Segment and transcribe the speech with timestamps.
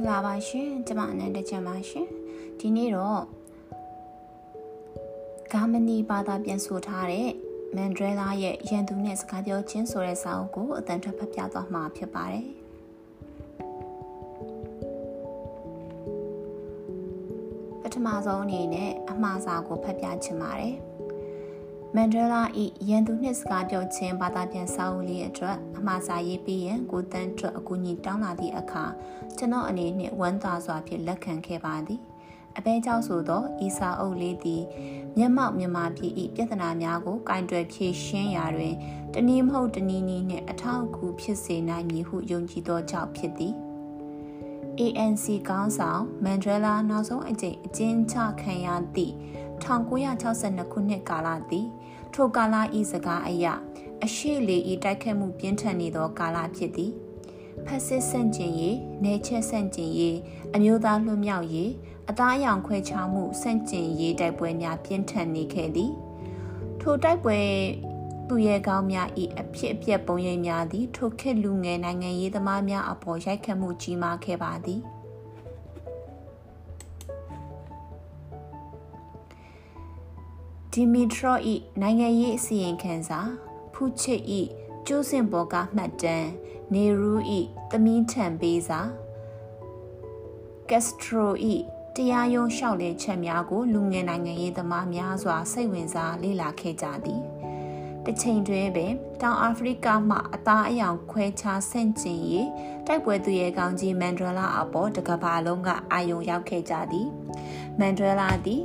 [0.00, 2.08] ္ဂလာပါရှင်ကျမအနန္တချမ်းပါရှင်
[2.58, 3.22] ဒီနေ့တော့
[5.52, 7.28] ဂါမနီဘာသာပြန်ဆိုထားတဲ့
[7.76, 12.46] မန်ဒရဲလာရဲ့ရန်သူနဲ့စကားပြောခြင်းဆိုတဲ့စာအုပ်ကိုအတန်ထွက်ဖတ်ပြသွားမှာဖြစ်ပါတယ်
[17.82, 20.74] ပထမဆုံးအနေနဲ့အမှားစာကိုဖတ်ပြချင်ပါတယ်
[21.96, 28.84] မန်ဒလာဤရန်သူနှစ်စကားပြောခြင်းဘာသာပြန်စာအုပ်လေးအတွက်အမှားစာရေးပြီးရင်ကိုတန်းအတွက်အကူအညီတောင်းလာသည့်အခါ
[29.36, 32.00] ကျွန်တော်အနေနဲ့ဝမ်းသာစွာဖြင့်လက်ခံခဲ့ပါသည်
[32.56, 34.62] အပဲကြောင့်ဆိုသောဤစာအုပ်လေးသည်
[35.16, 38.74] မျက်မှောက်မြန်မာပြည်ဤပြဿနာများကိုကင်တွယ်ဖြေရှင်းရာတွင်
[39.14, 43.54] တနည်းမဟုတ်တနည်းနည်းနှင့်အထောက်အကူဖြစ်စေနိုင်မည်ဟုယုံကြည်သောကြောင့်ဖြစ်သည်
[44.80, 49.14] ANC ကောင်းဆောင်မန်ဒရလာနောက်ဆုံးအကြိမ်အကျဉ်းချခံရသည့်
[49.62, 51.66] 1962ခုနှစ်ကာလသည်
[52.14, 53.46] ထိုကာလဤစကားအရ
[54.04, 56.92] အရှိလေဤတိုက်ခတ်မှုပြင်းထန်နေသောကာလဖြစ်သည်
[57.66, 60.16] ဖက်စစ်ဆန့်ကျင်ရေးနေချက်ဆန့်ကျင်ရေး
[60.54, 61.70] အမျိုးသားလွတ်မြောက်ရေး
[62.10, 65.92] အသားအရောင်ခွဲခြားမှုဆန့်ကျင်ရေးတိုက်ပွဲများပြင်းထန်နေခဲ့သည်
[66.80, 67.38] ထိုတိုက်ပွဲ
[68.28, 74.80] သူရဲကောင်းများဤအဖြစ်အပျက်ပုံရိပ်များသည်ထိုခေတ်လူငယ်နိုင်ငံရေးသမားများအပေါ်ရိုက်ခတ်မှုကြီးမားခဲ့ပါသည်
[80.74, 83.20] ဒီမီထရောဤနိုင်ငံရေးအစီရင်ခံစာ
[83.72, 84.40] ဖူချစ်ဤ
[84.86, 86.30] ကျိုးစင်ဘောကမှတ်တမ်း
[86.74, 87.40] နေရူဤ
[87.70, 88.80] သမီးထံပေးစာ
[90.70, 91.54] ကက်စထရိုဤ
[91.96, 97.22] တရားရုံးလျှောက်လဲချက်များကိုလူငယ်နိုင်ငံရေးသမားများစွာစိတ်ဝင်စားလေ့လာခဲ့ကြသည်
[98.04, 102.48] တစ်ချိန်တွင်ပင်တောင်အာဖရိကမှအသားအယောင်ခွဲခြားဆန့်ကျင်ရေး
[102.86, 107.08] တိုက်ပွဲသူရဲ့ကောင်းကြီးမန်ဒရလာအပေါ်တကဘာလုံးကအာယုံရောက်ခဲ့ကြသည်
[107.78, 108.60] မန်ဒရလာသည်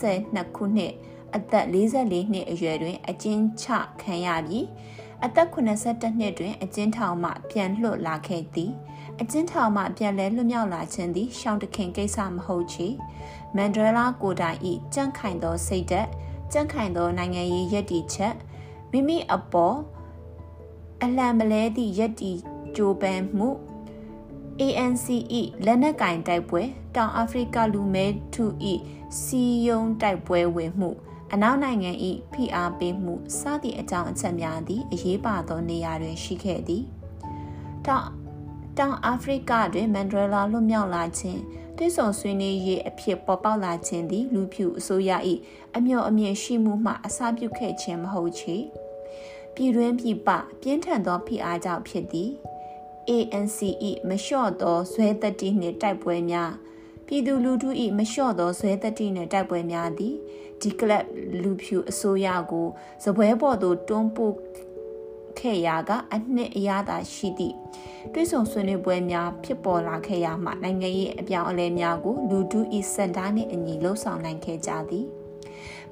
[0.00, 0.94] 62ခုနှစ်
[1.36, 3.66] အသက်44နှစ်အရွယ်တွင် အကျဉ်းချ
[4.02, 4.66] ခံရပြီး
[5.24, 8.72] အသက်82နှစ်တွင်အကျဉ်းထောင်မှပြန်လွတ်လာခဲ့သည်
[9.20, 12.88] အကျဉ်းထောင်မှပြန်လဲလွတ်မြောက်လာခြင်းသည်ရှောင်းတခင်ကိစ္စမဟုတ်ချေ
[13.56, 16.08] မန်ဒရလာကိုတိုင်ဤကြန့်ခိုင်သောစိတ်ဓာတ်
[16.52, 18.34] ကြန့်ခိုင်သောနိုင်ငံရေးရည်တည်ချက်
[18.90, 19.76] မိမိအပေါ်
[21.02, 22.38] အလံမလဲသည့်ရည်တည်
[22.76, 23.50] ကြိုးပမ်းမှု
[24.60, 26.62] ANCE လက်နက်ကင်တိုက်ပွဲ
[26.96, 28.74] တောင်အာဖရိကလူမဲထုဤ
[29.20, 30.90] စီယုံတိုက်ပွဲဝင်မှု
[31.34, 31.90] အနောက်နိုင်ငံ၏
[32.32, 36.84] ဖိအားပေးမှုစသည့်အကြောင်းအချက်များသည်အရေးပါသောနေရာတွင်ရှိခဲ့သည်
[37.86, 38.06] တောင်
[38.78, 41.40] တောင်အာဖရိကတွင်မန်ဒရလာလွတ်မြောက်လာခြင်း
[41.76, 45.10] တွစ်ဆုံဆွေးနွေးရေးအဖြစ်ပေါ်ပေါက်လာခြင်းသည်လူဖြူအစိုးရ၏
[45.76, 48.56] အမျှော်အမြင်ရှိမှုမှအစပြုခဲ့ခြင်းမဟုတ်ချေ
[49.54, 50.28] ပြည်တွင်းပြည်ပ
[50.60, 52.30] ပြင်းထန်သောဖိအားကြောင့်ဖြစ်သည်
[53.08, 56.52] ANCE မလျှော့သောဇွဲတတိနှင့်တိုက်ပွဲများ
[57.06, 60.14] ပြည်သူလူထု၏မလျှော့သောဇွဲတတိနှင့်တိုက်ပွဲများသည်
[60.62, 61.04] ဒီကလပ်
[61.42, 62.66] လူဖြူအစိုးရကို
[63.04, 64.34] စပွဲပေါ်သို့တွန်းပို့
[65.38, 67.56] ခဲ့ရာကအနှစ်အရသာရှိသည့်
[68.12, 72.60] တွဲဆုံဆွေးနွေးပွဲများဖြစ်ပေါ်လာခဲ့ရမှနိုင်ငံရေးအပြောင်းအလဲများကိုလူထု၏
[72.94, 75.06] စံတားနှင့်အညီလှုံ့ဆော်နိုင်ခဲ့ကြသည်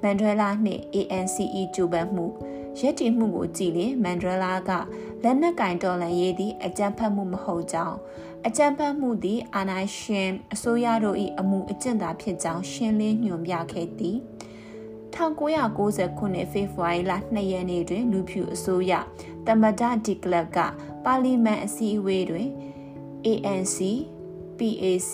[0.03, 2.27] မန်ဒရလာနှင့် ANCE ကြိုးပမ်းမှု
[2.81, 4.71] ရက်တည်မှုကိုကြည်လင်မန်ဒရလာက
[5.23, 7.97] လက်နက်ကင်တော်လှန်ရေးသည့်အကြမ်းဖက်မှုမဟုတ်ကြောင်း
[8.47, 14.19] အကြမ်းဖက်မှုသည်အာဏာရှင်အစိုးရတို့၏အမှုအကျင့်သာဖြစ်ကြောင်းရှင်းလင်းညွှန်ပြခဲ့သည်။
[15.19, 18.93] 1990ခုနှစ်ဖေဖော်ဝါရီလ2ရက်နေ့တွင် လူဖြူအစိုးရ
[19.47, 20.59] တမဒဒီကလပ်က
[21.05, 22.49] ပါလီမန်အစည်းအဝေးတွင်
[23.27, 23.79] ANC
[24.59, 25.13] PAC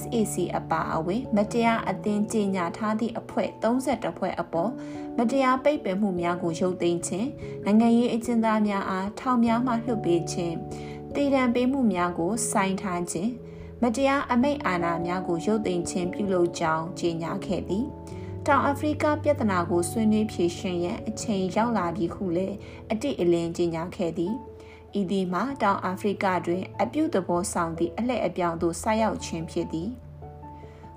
[0.00, 4.70] SAC အပါအဝင်မတရားအသင်းကြေညာထားသည့်အဖွဲ့32ဖွဲ့အပေါ်
[5.18, 7.28] မတရားပိတ်ပင်မှုများကိုရုပ်သိမ်းခြင်း
[7.64, 10.54] နိုင်ငံရေးအကျဉ်းသားများအားထောင်များမှလွှတ်ပေးခြင်း
[11.14, 13.30] တည်တံပေးမှုများကိုစိုင်းထားခြင်း
[13.82, 17.86] မတရားအမိတ်အာဏာများကိုရုပ်သိမ်းခြင်းပြုလုပ်ကြောင်းကြေညာခဲ့သည်။
[18.50, 22.56] တောင်အာဖရိကပြဿနာကိုဆွေးနွေးဖြေရှင်းရန်အချိန်ရောက်လာပြီခုလည်း
[22.92, 24.34] အတိအလင်းကြီးညာခဲ့သည်
[25.00, 29.88] ဤသည်မှာတောင်အာဖရိကတွင် အပြုသဘောဆောင်သည့်အလှည့်အပြောင်းသို့ဆိုက်ရောက်ခြင်းဖြစ်သည်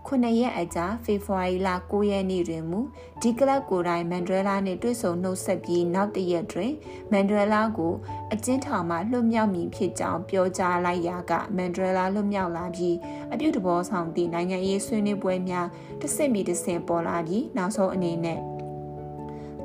[0.07, 2.79] ခုနှစ်ရက်အကြာဖေဖော်ဝါရီလ9ရက်နေ့တွင်မူ
[3.21, 6.71] ဒီကလပ်ကိုယ်တိုင်မန်ဒရလာနှင့်တွေ့ဆုံနှုတ်ဆက်ပြီးနောက်တစ်ရက်တွင်
[7.11, 7.93] မန်ဒရလာကို
[8.33, 12.95] အကျဉ်းထောင်မှလွတ်မြောက်မည်ဖြစ်ကြောင်းပြောကြားလိုက်ရာကမန်ဒရလာလွတ်မြောက်လာပြီး
[13.33, 15.67] အပြုသဘောဆောင်သည့်နိုင်ငံရေးဆွေးနွေးပွဲများ
[16.01, 18.39] တစ်ဆင့်ပြီးတစ်ဆင့်ပေါ်လာပြီးနောက်ဆုံးအနေနဲ့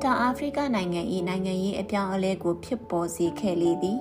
[0.01, 3.99] တောင်အာဖရိကနိုင်ငံ၏နိုင်ငံရေးအပြောင်းအလဲကိုဖြစ်ပေါ်စေခဲ့လေသည်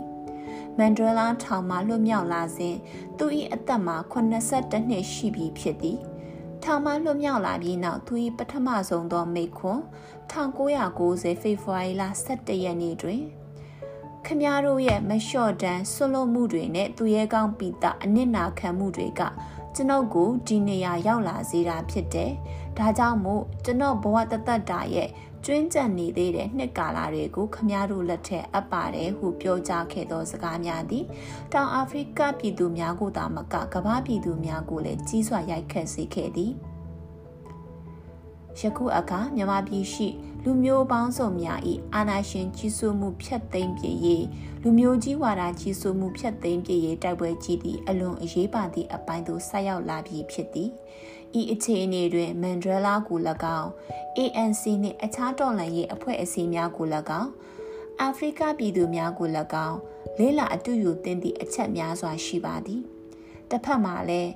[0.78, 2.76] မန်ဒရလာထောင်မှလွတ်မြောက်လာစဉ်
[3.18, 6.00] သူ၏အသက်မှာ82နှစ်ရှိပြီဖြစ်သည်။
[6.68, 9.82] ထောင်မှလွတ်မြောက်လာပြီးနောက်သူ၏ပထမဆုံးသောမိခွန်း
[10.30, 12.02] 1990ဖေဖော်ဝါရီလ
[12.32, 13.22] 17ရက်နေ့တွင်
[14.26, 19.22] ခမည်းတော်ရဲ့မလျှော့တန်းဆွလွတ်မှုတွေနဲ့သူရဲကောင်းပိတာအနစ်နာခံမှုတွေက
[19.74, 22.30] ကျွန်ုပ်ကိုဒီနေရာရောက်လာစေတာဖြစ်တယ်။
[22.78, 25.08] ဒါကြောင့်မို့ကျွန်တော်ဘဝတသက်တာရဲ့
[25.46, 31.04] ကျွင်းကျန်နေသေးတဲ့နှစ်ကာလတွေကိုခမားတို့လက်ထက်အပ်ပါတယ်ဟုပြောကြားခဲ့သောစကားများသည်
[31.52, 36.52] တောင်အာဖရိကပြည်သူများကိုသာမကကမ္ဘာပြည်သူများကိုလည်းကြီးစွာရိုက်ခတ်စေခဲ့သည်
[38.60, 40.08] ယခုအခါမြန်မာပြည်ရှိ
[40.44, 41.58] လူမျိုးပေါင်းစုံများ၏
[41.94, 44.24] အာဏာရှင်ကြီးစိုးမှုဖျက်သိမ်းပြရေး
[44.62, 50.70] လူမျိုးကြီးဝါဒကြီးစိုးမှုဖျက်သိမ်းပြရေးတိုက်ပွဲကြီးသည့်အလွန်အရေးပါသည့်အပိုင်းသို့ဆက်ရောက်လာပြီးဖြစ်သည်
[51.40, 53.18] ဤအခြေအနေတွင်မန်ဒရလာကို၎
[53.58, 53.70] င်း
[54.18, 56.86] ANC နှင့်အခြားတော်လှန်ရေးအဖွဲ့အစည်းများကို၎
[57.20, 57.30] င်း
[58.00, 59.28] အာဖရိကပြည်သူများကို၎
[59.68, 59.78] င်း
[60.18, 62.82] လေးလာအတူယူတင်သည့်အချက်များစွာရှိပါသည်
[63.50, 64.32] တစ်ဖက်မှာလည်း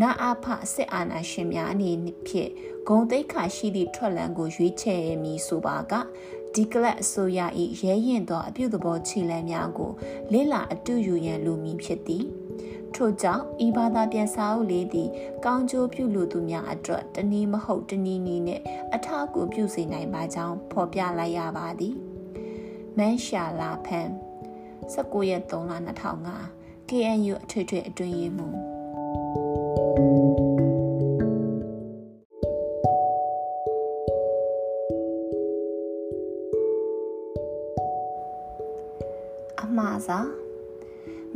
[0.00, 1.90] နာအာဖစစ်အာဏာရှင်များအနေ
[2.26, 2.50] ဖြင့်
[2.88, 5.92] ဂုံတိတ်ခါရှိသည့်ထွက်လန်းကိုရွေးချယ်မည်ဆိုပါက
[6.54, 7.40] ဒီကလပ်အစိုးရ၏
[7.82, 9.92] ရဲရင်သောအပြုသဘောခြေလှမ်းများကို
[10.32, 12.24] လေးလာအတူယူရန်လိုမည်ဖြစ်သည်
[12.96, 15.08] ထို့ကြောင့်ဤဘာသာပြန်စာအုပ်လေးသည်
[15.44, 18.60] ကောင်းကျိုးပြုလိုသူများအတွက်တနည်းမဟုတ်တနည်းနည်းနဲ့
[18.94, 21.94] အထောက်အကူပြုစေနိုင်ပါကြောင်းဖော်ပြလိုက်ရပါသည်
[22.98, 24.08] မန်ရှာလာဖန်
[24.92, 25.72] 19ရက်3လ
[26.32, 28.71] 2005 KNU အထွေထွေအတွင်းရေးမှူး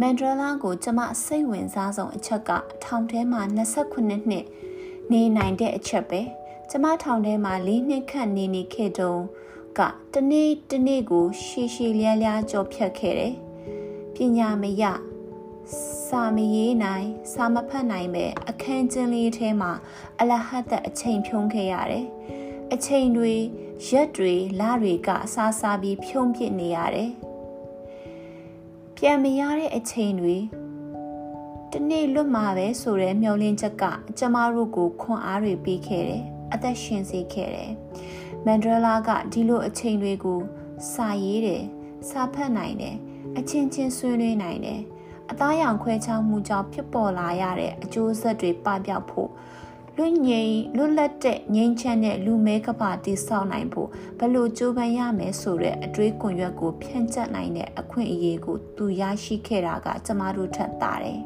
[0.08, 2.50] မန်ဒရလာကိုကျမစိတ်ဝင်စားဆုံးအချက်က
[2.84, 4.22] ထောင်ထဲမှာ29နှစ်
[5.12, 6.20] နေနိုင်တဲ့အချက်ပဲ
[6.70, 9.24] ကျမထောင်ထဲမှာ၄နှစ်ခန့်နေနေခဲ့တုန်း
[9.78, 9.80] က
[10.14, 13.34] တနေ့တနေ့ကိုရှည်ရှည်လျားလျားကြော်ဖြတ်ခဲ့တယ်
[14.14, 14.84] ပညာမရ
[16.06, 19.72] စာမရေးနိုင်စာမဖတ်နိုင်ပဲအခန်းကျင်းလေးထဲမှာ
[20.20, 22.06] အလဟတ်တဲ့အချိန်ဖြုံးခဲ့ရတယ်
[22.72, 23.34] အချိန်တွေ
[23.88, 27.10] ရက်တွေလတွေကစားစားပြီးဖြုံးပစ်နေရတယ်
[29.00, 30.36] ပြန်မရတဲ့အချိန်တွေ
[31.72, 33.84] တနေ့လွတ်မှာပဲဆိုတဲ့မျောလင်းချက်က
[34.18, 37.72] ကျမတို့ကိုခွန်အားတွေပေးခဲ့တယ်အသက်ရှင်စေခဲ့တယ်
[38.44, 40.40] မန်ဒရလာကဒီလိုအချိန်တွေကို
[40.92, 41.64] စာရေးတယ်
[42.08, 42.96] စာဖတ်နိုင်တယ်
[43.38, 44.80] အချင်းချင်းဆွေးနွေးနိုင်တယ်
[45.30, 49.30] အသားရောင်ခွဲခြားမှုကြောင့်ဖြစ်ပေါ်လာရတဲ့အကျိုးဆက်တွေပပျောက်ဖို့
[49.98, 53.88] လွတ်ငြိမ်လွတ်လပ်တဲ့ငြိမ်းချမ်းတဲ့လူမဲကပါတည်ဆောက်နိုင်ဖို့
[54.18, 61.20] ဘလို့ကြိုးပမ်းရမယ်ဆိုတဲ့အတွေးကွန်ရွက်ကိုဖြန့်ကျက်နိုင်တဲ့အခွင့်အရေးကိုသူရရှိခဲ့တာကကျမတို့ထက်သာတယ်။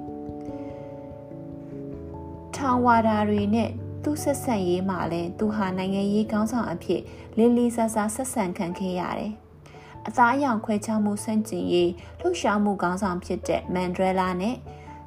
[2.56, 3.70] ထောင်ဝါဒတွေနဲ့
[4.02, 7.00] သူဆက်ဆံရေးမှာလည်းသူဟာနိုင်ငံရေးခေါင်းဆောင်အဖြစ်
[7.37, 9.32] လေးလေးစားစားဆက်ဆံခံခဲ့ရတယ်။
[10.06, 11.90] အသားအရောင်ခွဲခြားမှုစန့်ကျင်ရေး
[12.20, 14.56] လှုပ်ရှားမှုခေါင်းဆောင်ဖြစ်တဲ့မန်ဒရလာနဲ့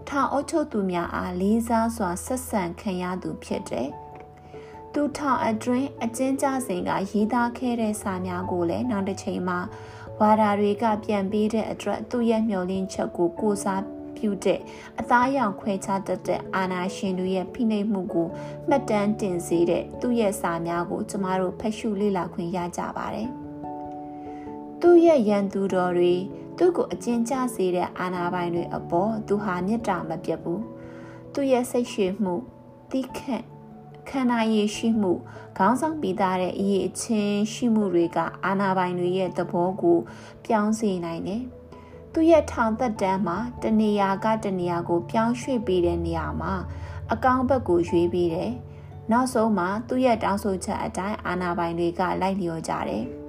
[0.10, 3.90] ထောင်အုပ်ချုပ်သူများအားလေးစားစွာဆက်ဆံခံရသူဖြစ်တယ်။
[4.94, 9.60] သူထောင်အတွင်းအကျဉ်းချစဉ်ကရေးသားခဲ့တဲ့စာများကိုလည်းနောက်တစ်ချိန်မှာ
[10.20, 13.84] ဝါဒတွေကပြန်ပေးတဲ့အတွက်သူ့ရဲ့မျှော်လင့်ချက်ကိုကိုစား
[14.18, 14.60] ပြုတဲ့
[15.00, 18.28] အသားရောင်ခွဲခြားတတ်တဲ့အာနာရှင်တို့ရဲ့ဖိနှိပ်မှုကို
[18.68, 23.30] မှတ်တမ်းတင်စေတဲ့သူ့ရဲ့စာများကိုကျမတို့ဖတ်ရှုလေ့လာခွင့်ရကြပါတယ်။
[24.82, 26.14] သူ့ရဲ့ရန်သူတော်တွေ
[26.58, 30.64] သူ့ကိုအကျဉ်းချစေတဲ့အာနာပိုင်တွေအပေါ်သူဟာမေတ္တာမပြတ်ဘူး
[31.34, 32.36] သူ့ရဲ့စိတ်ရှည်မှု
[32.92, 33.44] တိခန့်
[34.10, 35.12] ခန္ဓာရည်ရှိမှု
[35.58, 39.98] ခေါင်းဆောင်ပြီးသားတဲ့အရေးအချင်းရှိမှုတွေကအာနာပိုင်တွေရဲ့သဘောကို
[40.46, 41.44] ပြောင်းစေနိုင်တယ်
[42.14, 46.54] သူ့ရဲ့ထောင်သက်တမ်းမှာတနေရာကတနေရာကိုပြောင်းရွှေ့ပေးတဲ့နေရာမှာ
[47.12, 48.52] အကောင့်ဘက်ကိုရွေးပေးတယ်
[49.12, 53.23] နောက်ဆုံးမှာသူ့ရဲ့တောင်းဆိုချက်အတိုင်းအာနာပိုင်တွေကလိုက်လျော်ကြတယ်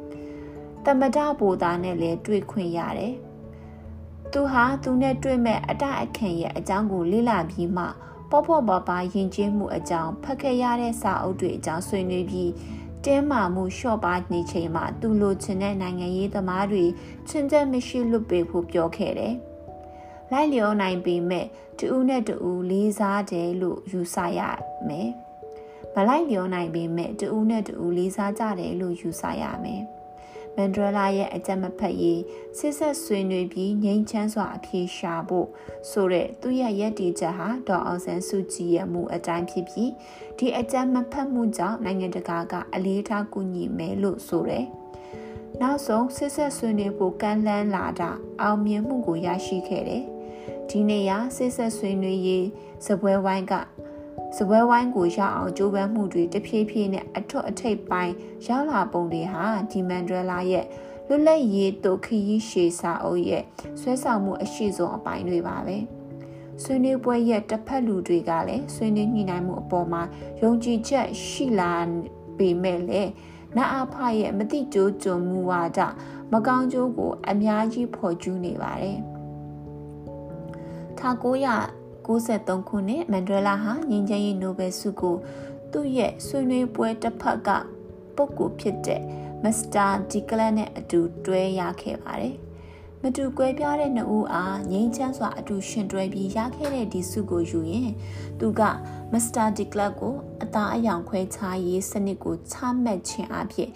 [0.84, 3.14] တမဒဘူသားနဲ့လည်းတွေ့ခွင့်ရတယ်။
[4.32, 7.84] သူဟာသူနဲ့တွေ့မဲ့အတအခင်ရဲ့အကြောင်းကိုလေ့လာပြီးမှ
[8.30, 12.50] ပေါ့ပေါ့ပါပါယဉ်ကျေးမှုအကြောင်းဖတ်ခဲ့ရတဲ့စာအုပ်တွေအကြောင်းဆွေးနွေးပြီး
[13.04, 16.84] တင်းမာမှုလျှော့ပါနေချိန်မှာသူလိုချင်တဲ့နိုင်ငံရေးသမားတွေ
[17.28, 19.34] ချင်းချက်မရှိလွတ်ပေးဖို့ပြောခဲ့တယ်။
[20.32, 21.46] လိုက်လျောနိုင်ပေမဲ့
[21.78, 24.40] တူဦးနဲ့တူဦးလေးစားတယ်လို့ယူဆရ
[24.88, 25.10] မယ်။
[25.94, 29.82] မလိုက်လျောနိုင်ပေမဲ့တူဦးနဲ့တူဦးလေးစားကြတယ်လို့ယူဆရမယ်။
[30.56, 32.20] မန်ဒရလာရဲ့အကြမ်းမဖက်ရေး
[32.58, 35.48] စစ်ဆက်ဆွေးနွေးပြီးငြိမ်းချမ်းစွာအပြေရှာဖို့
[35.90, 39.90] ဆိုတဲ့သူ့ရဲ့ရည်တည်ချက်ဟာဒေါ်အောင်ဆန်းစုကြည်ရဲ့မူအတိုင်းဖြစ်ပြီး
[40.38, 44.66] ဒီအကြမ်းမဖက်မှုကြောင့်နိုင်ငံတကာကအလေးထားကူညီမယ်လို့ဆိုတယ်။
[45.60, 50.04] နောက်ဆုံးစစ်ဆက်ဆွေးနွေးဖို့ကမ်းလှမ်းလာတာအောင်မြင်မှုကိုရရှိခဲ့တယ်။
[50.70, 52.46] ဒီနေရာစစ်ဆက်ဆွေးနွေးရေး
[52.86, 53.54] စပွဲဝိုင်းက
[54.36, 58.14] စပွဲဝိုင်းကိုရောက်အောင်ကြိုးပမ်းမှုတွေတဖြည်းဖြည်းနဲ့အထွတ်အထိပ်ပိုင်း
[58.48, 60.64] ရောက်လာပုံတွေဟာဒီမန်ဒရလာရဲ့
[61.08, 63.42] လွတ်လပ်ရေးတို့ခရီးရှည်စာအုပ်ရဲ့
[63.80, 65.76] ဆွဲဆောင်မှုအရှိဆုံးအပိုင်းတွေပါပဲ
[66.62, 70.02] ဆွေးနွေးပွဲရဲ့တစ်ဖက်လူတွေကလည်းဆွေးနွေးညှိနှိုင်းမှုအပေါ်မှာ
[70.42, 71.72] ယုံကြည်ချက်ရှိလာ
[72.38, 73.10] ပေမဲ့လည်း
[73.56, 75.80] နာအဖရဲ့မတိကျိုးကြုံမှုဝါဒ
[76.32, 78.98] မကောင်းကျိုးကို အများကြီးဖော်ကျူးနေပါတယ်။
[81.00, 85.16] 1900 1993ခုနှစ်မန်ဒရလာဟာငြိမ်းချမ်းရေးနိုဘယ်ဆုကို
[85.72, 87.48] သူ့ရဲ့ဆွေးနွေးပွဲတစ်ဖက်က
[88.16, 89.00] ပုဂ္ဂိုလ်ဖြစ်တဲ့
[89.44, 92.36] မစ္စတာဒီကလန်နဲ့အတူတွဲရခဲ့ပါတယ်။
[93.06, 97.90] မတူကွဲပြားတဲ့နှစ်ဦးအားငြိမ်းချမ်းစွာအတူရှင်တွဲပြီးရခဲ့တဲ့ဒီစုကိုယူရင်
[98.40, 98.60] သူက
[99.12, 103.70] မစ္စတာဒီကလပ်ကိုအသားအယောင်ခွဲခြားရေးစနစ်ကိုချမှတ်ခြင်းအပြင်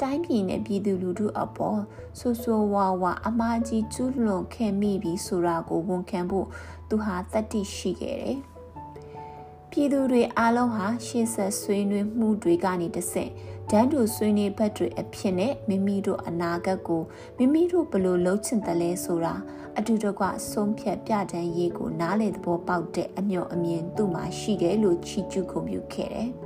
[0.00, 1.80] တိုင်းပြည်နဲ့ပြည်သူလူထုအပေါ်
[2.18, 6.46] ဆိုးဆိုးဝါးဝါအမားကြီးကျူးလွန်ခဲ့မိပြီးဆိုတာကိုဝန်ခံဖို့
[6.88, 8.38] သူဟာတတိရှိခဲ့တယ်။
[9.70, 13.30] ပြည်သူတွေအားလုံးဟာရှေ့ဆက်ဆွေးနွေးမှုတွေကနေတဆင့်
[13.70, 17.02] ဒန်းတူဆွေးနွေးဘက်တွေအဖြစ်နဲ့မိမိတို့အနာဂတ်ကို
[17.38, 19.34] မိမိတို့ဘလို့လှုပ်ချင်တယ်လဲဆိုတာ
[19.78, 26.30] အတူတကွဆုံးဖြတ်ပြတန်းရေးကိုနားလေသဘောပေါက်တဲ့အမျှော်အမြင်သူ့မှာရှိတယ်လို့ချီးကျူးဂုဏ်ပြုခဲ့တယ်။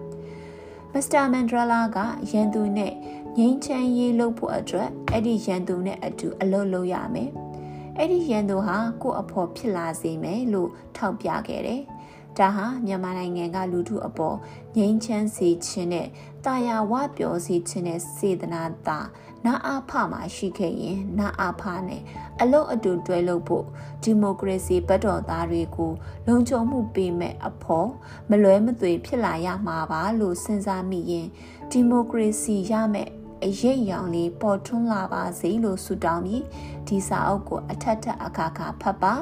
[0.93, 1.99] မစ္စတာမန်ဒရလာက
[2.31, 2.93] ရန်သူနဲ့
[3.41, 7.31] ငိမ့်ချမ်းရေးလုပ်ဖို့အတွက်အဲ့ဒီရန်သူနဲ့အတူအလုပ်လုပ်ရမယ်။
[7.99, 11.83] အဲ့ဒီရန်သူဟာကိုယ့်အဖော်ဖြစ်လာစေမယ်လို့ထောက်ပြခဲ့တယ်။
[12.39, 14.37] ဒါဟာမြန်မာနိုင်ငံကလူထုအပေါ်
[14.77, 16.09] ငြိမ်းချမ်းစေခြင်းနဲ့
[16.45, 18.99] တာယာဝပြောစေခြင်းနဲ့စေတနာတာ
[19.47, 22.03] နာအားဖမှာရှိခဲ့ရင်နာအားဖနဲ့
[22.41, 23.65] အလုတ်အတူတွဲလုပ်ဖို့
[24.03, 25.93] ဒီမိုကရေစီဘက်တော်သားတွေကို
[26.27, 27.89] လုံခြုံမှုပေးမဲ့အဖို့
[28.31, 31.29] မလွဲမသွေဖြစ်လာရမှာပါလို့စဉ်းစားမိရင်
[31.71, 33.09] ဒီမိုကရေစီရမဲ့
[33.45, 36.45] အရေးရောင်လေးပေါ်ထွန်းလာပါစေလို့ဆုတောင်းပြီး
[36.89, 39.15] ဒီစာအုပ်ကိုအထက်ထက်အခါခါဖတ်ပါ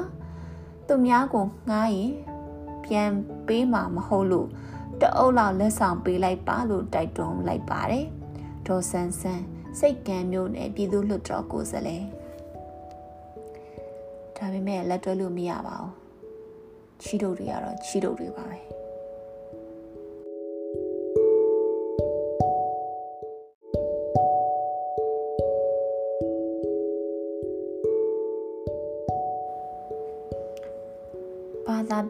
[0.87, 2.13] သူများကိုငှားရင်
[2.85, 3.11] ပြန်
[3.47, 4.47] ပေးမှာမဟုတ်လို့
[5.01, 8.05] တအုပ်လောက်လက်ဆောင်ပေးလိုက်ပါလို့တိုက်တွန်းလိုက်ပါတယ်
[8.67, 9.43] ဒေါ်ဆန်းဆန်း
[9.79, 12.03] စိတ်ကံမျိုးနဲ့ပြည်သူ့လွှတ်တော်ကိုယ်စားလှယ်
[14.37, 15.93] ဒါပေမဲ့လက်တွဲလို့မရပါဘူး
[17.01, 18.57] ချီတို့တွေကတော့ချီတို့တွေပါပဲ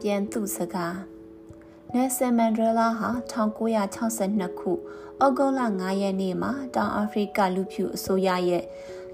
[0.10, 0.98] ပြန်သူစကား
[1.94, 4.72] နယ်ဆန်မန်ဒလာဟာ1962ခု
[5.24, 8.64] ဩဂုတ်လ9ရက်နေ့မှာတောင်အာဖရိကလူဖြူအစိုးရရဲ့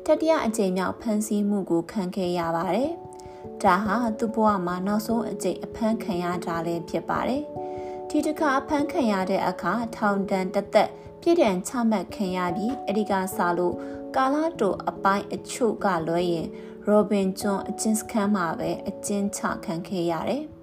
[0.06, 2.92] တတိယအကြိမ်မြောက်ဖမ်းဆီးမှုကိုခံခဲ့ရပါတယ်။
[3.64, 7.44] ဒါဟာသူ့ဘဝမှာနောက်ဆုံးအကြိမ်အဖမ်းခံရတာလည်းဖြစ်ပါတယ်။
[8.10, 10.90] ဒီတစ်ခါအဖမ်းခံရတဲ့အခါထောင်ဒဏ်တစ်သက်
[11.22, 13.76] ပြည့်ဒဏ်ချမှတ်ခံရပြီးအဒီကစားလို့
[14.16, 16.48] ကာလာတိုအပိုင်းအချို့ကလွဲရင်
[16.86, 20.44] ရောဘင်ဂျွန်အကျဉ်းစခန်းမှာပဲအကျဉ်းချခံခဲ့ရတယ်။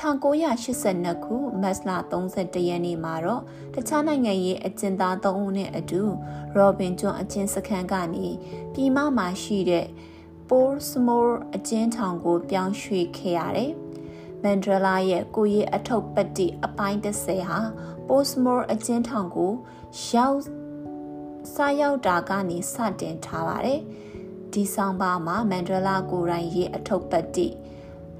[0.00, 1.90] 1982ခုမတ်လ
[2.28, 3.42] 31ရက်နေ့မှာတော့
[3.74, 6.02] တခြားနိုင်ငံရဲ့အကျဉ်းသား3ဦးနဲ့အတူ
[6.56, 8.26] ရောဘင်ဂျွန်အကျဉ်းစခန်းကနေ
[8.74, 9.86] ပြည်မမှာရှိတဲ့
[10.48, 13.72] Portsmouth အကျဉ်းထောင်ကို ပြောင်းရွှေ့ခဲ့ရတယ်။
[14.42, 17.58] မန်ဒရလာရဲ့ကိုရဲ့အထုပ်ပတ္တိအပိုင်း30ဟာ
[18.06, 19.52] Portsmouth အကျဉ်းထောင်ကို
[20.12, 20.38] ရောက်
[21.54, 23.80] စားရောက်တာကနေစတင်ထားပါတယ်။
[24.52, 27.48] ဒီဆောင်ပါမှာမန်ဒရလာကိုရိုင်းရဲ့အထုပ်ပတ္တိ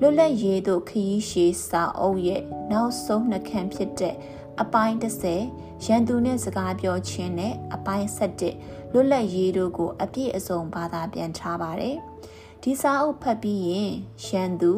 [0.03, 2.43] လွတ်လပ်ရေးသို့ခရီးရှည်စာအုပ်ရဲ့
[2.73, 4.15] နောက်ဆုံးနှခမ်းဖြစ်တဲ့
[4.61, 8.09] အပိုင်း30ရန်သူနဲ့စကားပြောခြင်းနဲ့အပိုင်း
[8.51, 11.97] 7လွတ်လပ်ရေးတို့ကို အပြည့်အစုံဘာသာပြန်ထားပါတယ်။
[12.63, 13.93] ဒီစာအုပ်ဖတ်ပြီးရင်
[14.27, 14.73] ရန်သူ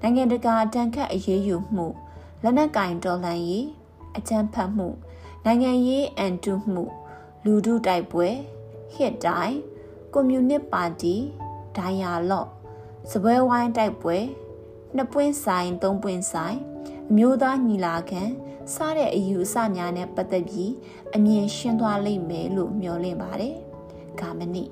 [0.00, 1.86] နိုင်ငံတကာတန်ခတ်အရေးယူမှု
[2.42, 3.66] လက်နက်ကင်တော်လှန်ရေး
[4.16, 4.88] အကြမ်းဖက်မှု
[5.44, 6.84] နိုင်ငံရေးအန်တုမှု
[7.44, 8.28] လူထုတိုက်ပွဲ
[8.94, 9.58] ဟစ်တိုင်း
[10.12, 11.14] ကွန်မြူနစ်ပါတီ
[11.76, 12.48] ဒိုင်ယာလော့
[13.10, 14.18] စပွဲဝိုင်းတိုက်ပွဲ
[14.96, 16.58] နှစ်ပွင့်ဆိုင်သုံးပွင့်ဆိုင်
[17.10, 18.22] အမျိုးသားညီလာခံ
[18.74, 20.72] စတဲ့အယူအဆများနဲ့ပတ်သက်ပြီး
[21.16, 23.54] အမြင်ရှင်းသွားလိမ့်မယ်လို့မျှော်လင့်ပါတယ်။
[24.20, 24.64] ဂါမဏိ